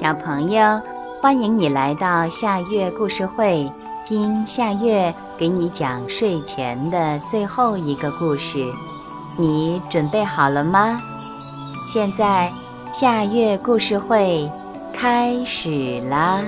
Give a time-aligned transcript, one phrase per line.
[0.00, 0.80] 小朋友，
[1.20, 3.70] 欢迎你来到夏月故事会，
[4.06, 8.64] 听夏月给你讲睡前的最后一个故事。
[9.36, 10.98] 你准备好了吗？
[11.86, 12.50] 现在
[12.94, 14.50] 夏月故事会
[14.90, 16.42] 开始啦！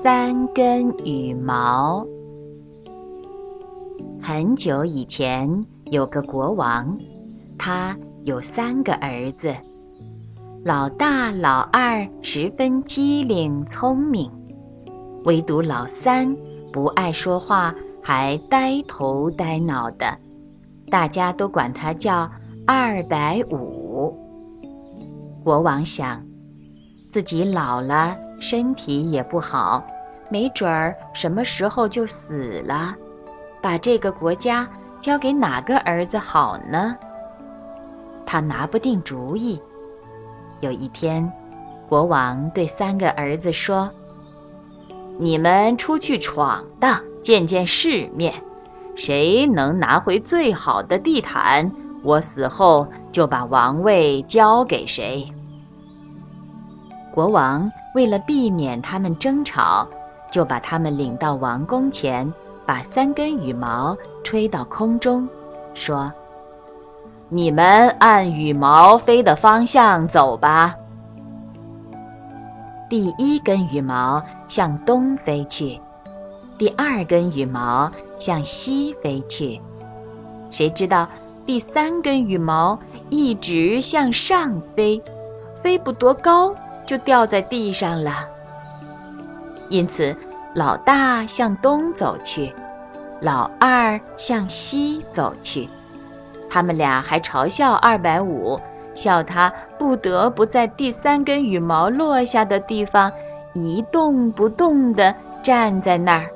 [0.00, 2.06] 三根羽毛。
[4.22, 6.96] 很久以前，有个国王，
[7.58, 9.52] 他有三个儿子。
[10.64, 14.32] 老大、老二十分机灵聪明，
[15.24, 16.34] 唯独老三
[16.72, 20.16] 不爱说话，还呆头呆脑的，
[20.90, 22.30] 大家都管他叫
[22.66, 24.18] 二百五。
[25.44, 26.24] 国王想，
[27.12, 29.84] 自己老了，身体也不好，
[30.30, 32.94] 没准儿什么时候就死了，
[33.60, 34.66] 把这个国家
[35.02, 36.96] 交给哪个儿子好呢？
[38.24, 39.60] 他拿不定主意。
[40.60, 41.30] 有一天，
[41.88, 43.90] 国王对三个儿子说
[45.18, 48.34] ：“你们出去闯荡，见见世面。
[48.96, 51.70] 谁能拿回最好的地毯，
[52.02, 55.30] 我死后就把王位交给谁。”
[57.12, 59.86] 国王为了避免他们争吵，
[60.30, 62.32] 就把他们领到王宫前，
[62.64, 65.28] 把三根羽毛吹到空中，
[65.74, 66.10] 说。
[67.28, 70.74] 你们按羽毛飞的方向走吧。
[72.88, 75.80] 第一根羽毛向东飞去，
[76.58, 79.60] 第二根羽毛向西飞去。
[80.50, 81.08] 谁知道
[81.46, 85.02] 第三根羽毛一直向上飞，
[85.62, 86.54] 飞不多高
[86.86, 88.12] 就掉在地上了。
[89.70, 90.14] 因此，
[90.54, 92.52] 老大向东走去，
[93.22, 95.68] 老二向西走去。
[96.54, 98.60] 他们俩还嘲笑二百五，
[98.94, 103.10] 笑他不得不在第三根羽毛落下的地方
[103.54, 105.12] 一动不动地
[105.42, 106.30] 站在那儿。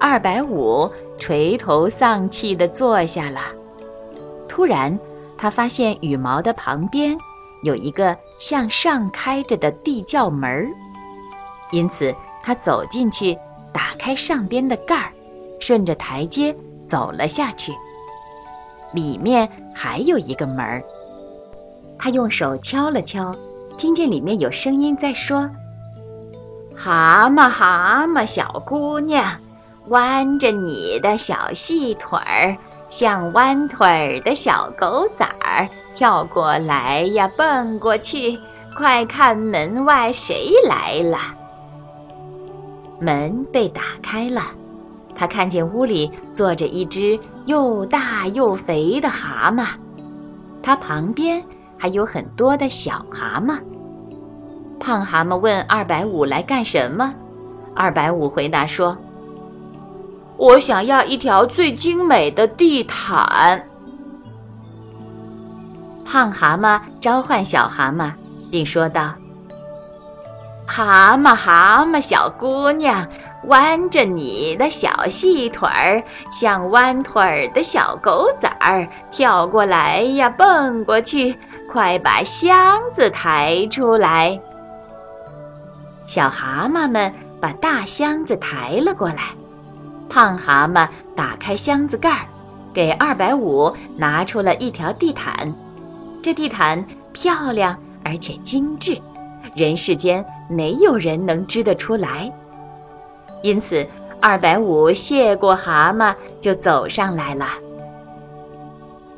[0.00, 3.40] 二百五垂头丧气地坐下了。
[4.48, 4.98] 突然，
[5.36, 7.18] 他发现羽毛的旁边
[7.64, 10.68] 有一个向上开着的地窖门儿，
[11.70, 13.36] 因此他走进去，
[13.74, 15.12] 打开上边的盖儿，
[15.60, 16.56] 顺着台阶
[16.88, 17.70] 走了下去。
[18.94, 20.82] 里面还有一个门儿，
[21.98, 23.34] 他用手敲了敲，
[23.76, 25.50] 听见里面有声音在说
[26.76, 29.26] ：“蛤蟆，蛤蟆，小姑娘，
[29.88, 32.56] 弯着你的小细腿儿，
[32.88, 38.38] 像弯腿儿的小狗崽儿，跳过来呀，蹦过去，
[38.76, 41.18] 快看门外谁来了？”
[43.00, 44.42] 门被打开了。
[45.14, 49.66] 他看见屋里坐着一只又大又肥的蛤蟆，
[50.62, 51.44] 它旁边
[51.78, 53.58] 还有很多的小蛤蟆。
[54.80, 57.14] 胖蛤蟆问二百五来干什么？
[57.74, 58.96] 二百五回答说
[60.36, 63.68] ：“我想要一条最精美的地毯。”
[66.04, 68.12] 胖蛤蟆召唤小蛤蟆，
[68.50, 69.14] 并说道
[70.66, 73.06] ：“蛤蟆，蛤蟆，小姑娘。”
[73.48, 81.36] 弯着你的小细腿儿，像弯腿儿的小狗崽儿，跳过来呀，蹦过去，
[81.70, 84.40] 快把箱子抬出来！
[86.06, 89.32] 小蛤蟆们把大箱子抬了过来。
[90.08, 92.26] 胖蛤蟆打开箱子盖儿，
[92.72, 95.54] 给二百五拿出了一条地毯。
[96.22, 99.00] 这地毯漂亮而且精致，
[99.54, 102.32] 人世间没有人能织得出来。
[103.44, 103.86] 因此，
[104.22, 107.46] 二百五谢过蛤蟆，就走上来了。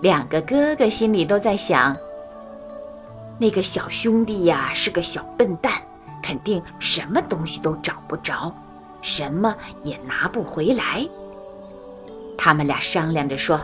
[0.00, 1.96] 两个哥哥心里都在想：
[3.40, 5.72] 那个小兄弟呀，是个小笨蛋，
[6.22, 8.54] 肯定什么东西都找不着，
[9.00, 11.04] 什么也拿不回来。
[12.38, 13.60] 他们俩商量着说：“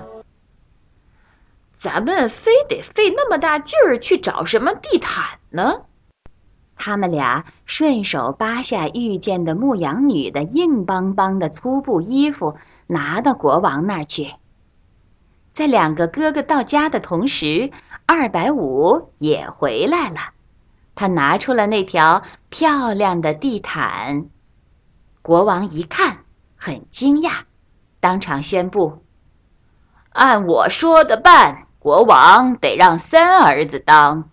[1.79, 5.83] 咱们非得费那么大劲儿去找什么地毯呢？”
[6.81, 14.35] 他们俩顺手扒下遇见的牧羊女的硬邦邦的粗布衣服，拿到国王那儿去。
[15.53, 17.73] 在两个哥哥到家的同时，
[18.07, 20.19] 二百五也回来了。
[20.95, 24.27] 他拿出了那条漂亮的地毯。
[25.21, 26.19] 国王一看，
[26.57, 27.41] 很惊讶，
[27.99, 29.03] 当场宣布
[30.11, 34.31] ：“按我说的办，国王得让三儿子当。”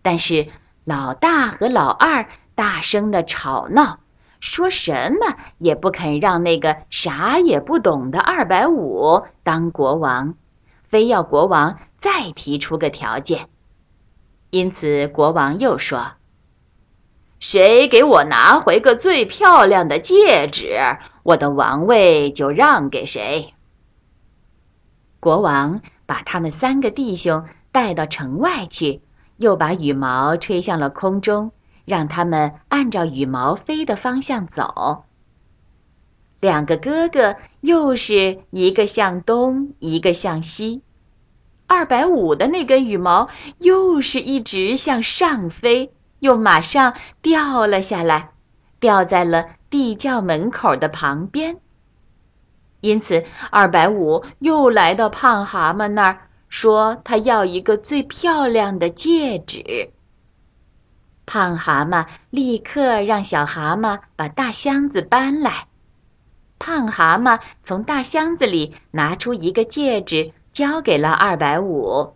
[0.00, 0.48] 但是。
[0.88, 4.00] 老大和老二大声的吵闹，
[4.40, 10.34] 说什么也不肯让那个啥也不懂的二百五当国王，
[10.84, 13.50] 非要国王再提出个条件。
[14.48, 16.12] 因此，国王又说
[17.38, 20.78] ：“谁给我拿回个最漂亮的戒指，
[21.22, 23.52] 我的王位就让给谁。”
[25.20, 29.02] 国王把他们三个弟兄带到城外去，
[29.38, 31.50] 又把羽毛吹向了空中，
[31.84, 35.04] 让他们按照羽毛飞的方向走。
[36.40, 40.82] 两个哥哥又是一个向东，一个向西。
[41.66, 48.30] 二百五的那根羽毛又是一直向上飞，又马上掉了下来，
[48.80, 51.58] 掉在了地窖门口的旁边。
[52.80, 59.90] 因此，二百五又来到胖蛤蟆那儿，说他要一个最漂亮的戒指。
[61.26, 65.66] 胖蛤蟆立刻让小蛤蟆把大箱子搬来。
[66.58, 72.14] 胖蛤蟆从大箱子里拿出一个戒指，交给了二百五。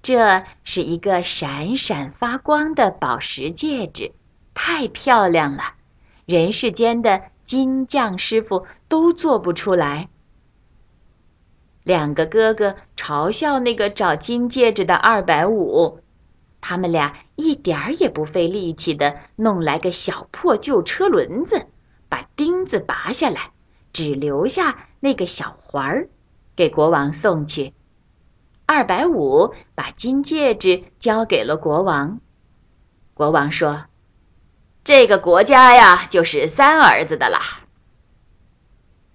[0.00, 4.12] 这是一个闪闪发光的宝石戒指，
[4.54, 5.74] 太漂亮了，
[6.24, 10.08] 人世间的金匠师傅都做不出来。
[11.88, 16.00] 两个哥哥嘲笑那个找金戒指的二百五，
[16.60, 21.64] 他们俩一点儿也不费力气的弄来个小破旧车轮子。
[22.10, 23.52] 把钉子拔下来，
[23.90, 26.10] 只留下那个小环儿，
[26.54, 27.72] 给国王送去。
[28.66, 32.20] 二百五把金戒指交给了国王。
[33.14, 33.86] 国王说
[34.84, 37.40] ：“这个国家呀，就是三儿子的啦。”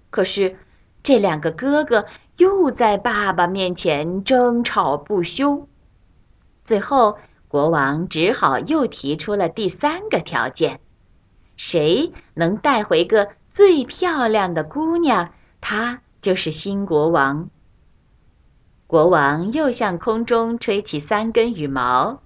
[0.10, 0.58] 可是，
[1.04, 2.06] 这两个哥哥
[2.44, 5.66] 又在爸爸面前争吵不休。
[6.66, 7.18] 最后，
[7.48, 10.82] 国王只好又提出了第三个条件。
[11.56, 15.32] 谁能带回个最漂亮的姑娘，
[15.62, 17.50] 他就是新国王。
[18.88, 22.24] 国王又向空中吹起三根羽毛，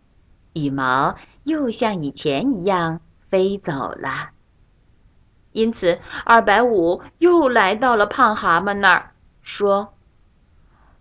[0.53, 4.31] 羽毛又像以前一样飞走了。
[5.51, 9.11] 因此，二百五又来到了胖蛤蟆那儿，
[9.43, 9.93] 说：“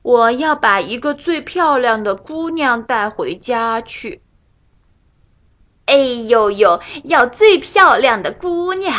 [0.07, 4.23] 我要把一个最漂亮的姑娘带回家去。”
[5.87, 6.81] 哎呦呦！
[7.03, 8.95] 要最漂亮的姑娘。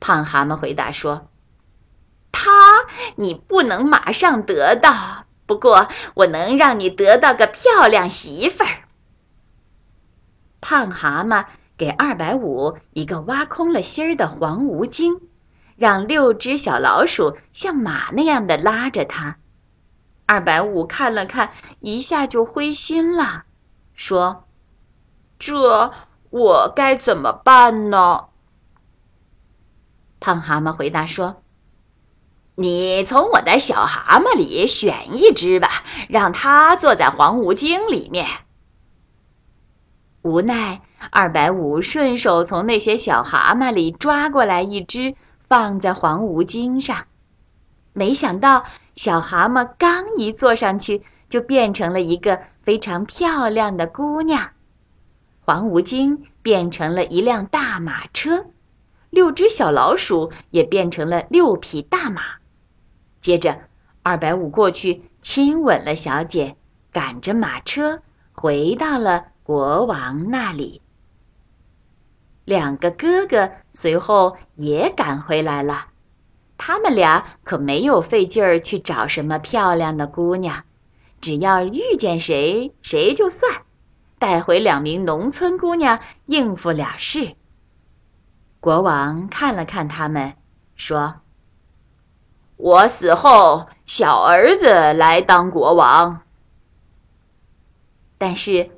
[0.00, 1.28] 胖蛤蟆回答说
[2.32, 2.50] ：“她
[3.16, 8.88] 你不能马上得到，不过我能让你得到个漂亮媳妇儿。”
[10.62, 11.44] 胖蛤蟆
[11.76, 15.20] 给二百五一个挖空了心儿的黄无精，
[15.76, 19.36] 让六只小老鼠像马那样的拉着它。
[20.30, 21.50] 二百五看了看，
[21.80, 23.46] 一下就灰心了，
[23.94, 24.44] 说。
[25.40, 25.92] 这
[26.30, 28.26] 我该怎么办呢？
[30.20, 31.42] 胖蛤蟆回答说
[32.54, 38.28] ：“你从我的小蛤蟆里选一只吧，让它坐在黄无精里面。”
[40.22, 45.16] 无奈，二百五顺手从那些小蛤蟆里抓过来一只，
[45.48, 47.06] 放在黄无精上。
[47.92, 48.66] 没想到，
[49.00, 54.50] 小蛤蟆刚一坐上去，就变成了一个非常漂亮的姑娘。
[55.40, 58.44] 黄无精变成了一辆大马车，
[59.08, 62.20] 六只小老鼠也变成了六匹大马。
[63.22, 63.60] 接着，
[64.02, 66.56] 二百五过去亲吻了小姐，
[66.92, 70.82] 赶着马车回到了国王那里。
[72.44, 75.86] 两个哥哥随后也赶回来了，
[76.62, 80.62] 他们俩可没有费劲儿去找什么漂亮的姑娘，
[81.18, 83.62] 只要遇见谁，谁就算。
[84.18, 87.34] 带回两名农村姑娘应付了事。
[88.60, 90.34] 国王看了看他们，
[90.76, 91.22] 说
[92.58, 96.20] ：“我死后，小儿子来当国王。”
[98.18, 98.70] 但是，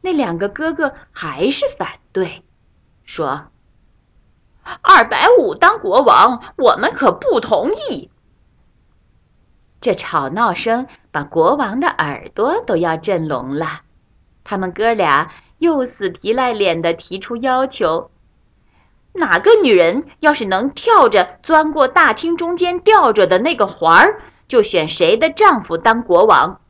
[0.00, 2.42] 那两个哥哥还是反对，
[3.04, 3.52] 说
[4.82, 8.10] ：“二百五当国王，我们可不同意。”
[9.80, 13.82] 这吵闹声把国王的耳朵都要震聋了。
[14.42, 18.10] 他们哥俩又死皮赖脸的提出要求：
[19.12, 26.60] 哪个女人要是能跳着钻过大厅中间吊着的那个环儿，就选谁的丈夫当国王。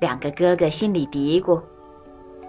[0.00, 1.60] 两个哥哥心里嘀咕：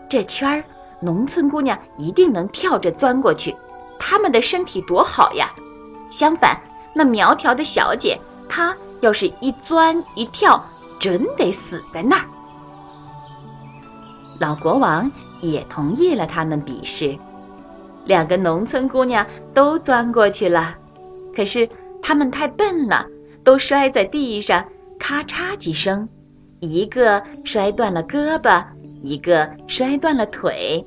[0.07, 0.63] 这圈儿，
[1.01, 3.55] 农村姑娘一定能跳着钻过去，
[3.99, 5.51] 他们的身体多好呀！
[6.09, 6.59] 相反，
[6.95, 10.65] 那苗条的小姐，她要是一钻一跳，
[10.97, 12.25] 准得死在那儿。
[14.39, 17.17] 老国王也同意了他们比试，
[18.05, 20.75] 两个农村姑娘都钻过去了，
[21.35, 21.69] 可是
[22.01, 23.05] 她们太笨了，
[23.43, 24.65] 都摔在地上，
[24.97, 26.07] 咔嚓几声，
[26.59, 28.65] 一个摔断了胳膊，
[29.03, 30.85] 一个摔断了腿。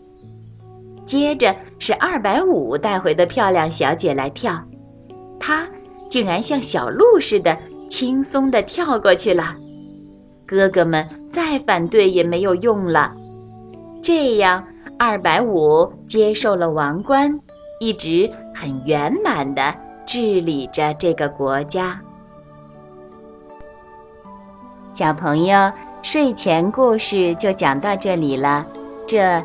[1.12, 4.64] 接着是二百五带回的漂亮小姐来跳，
[5.38, 5.68] 她
[6.08, 7.58] 竟然像小鹿似的
[7.90, 9.54] 轻松地跳过去了。
[10.46, 13.12] 哥哥们再反对也没有用了，
[14.02, 14.64] 这样
[14.98, 17.38] 二百五接受了王冠，
[17.78, 19.74] 一直很圆满地
[20.06, 22.00] 治理着这个国家。
[24.94, 28.66] 小朋友，睡前故事就讲到这里了，
[29.06, 29.44] 这